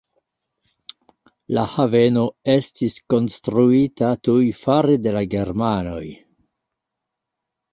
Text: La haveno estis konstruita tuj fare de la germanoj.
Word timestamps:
La 1.57 1.65
haveno 1.73 2.23
estis 2.53 2.95
konstruita 3.15 4.09
tuj 4.29 4.41
fare 4.63 4.97
de 5.05 5.15
la 5.19 5.23
germanoj. 5.35 6.05